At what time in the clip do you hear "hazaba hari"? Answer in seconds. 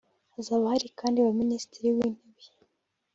0.35-0.87